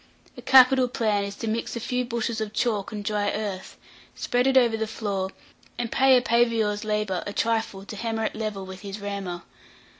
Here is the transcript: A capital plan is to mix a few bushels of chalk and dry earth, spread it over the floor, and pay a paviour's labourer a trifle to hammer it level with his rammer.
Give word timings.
A 0.35 0.41
capital 0.41 0.87
plan 0.87 1.23
is 1.25 1.35
to 1.35 1.47
mix 1.47 1.75
a 1.75 1.79
few 1.79 2.03
bushels 2.05 2.41
of 2.41 2.53
chalk 2.53 2.91
and 2.91 3.03
dry 3.05 3.29
earth, 3.29 3.77
spread 4.15 4.47
it 4.47 4.57
over 4.57 4.75
the 4.75 4.87
floor, 4.87 5.29
and 5.77 5.91
pay 5.91 6.17
a 6.17 6.23
paviour's 6.23 6.83
labourer 6.83 7.21
a 7.27 7.33
trifle 7.33 7.85
to 7.85 7.95
hammer 7.95 8.25
it 8.25 8.33
level 8.33 8.65
with 8.65 8.79
his 8.79 8.99
rammer. 8.99 9.43